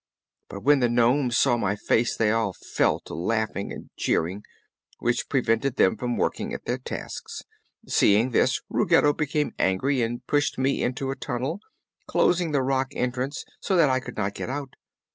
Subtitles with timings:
[0.49, 4.43] But when the nomes saw my face they all fell to laughing and jeering,
[4.97, 7.43] which prevented them from working at their tasks.
[7.87, 11.59] Seeing this, Ruggedo became angry and pushed me into a tunnel,
[12.07, 14.73] closing the rock entrance so that I could not get out.